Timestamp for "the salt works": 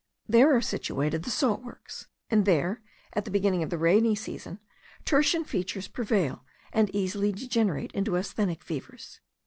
1.21-2.07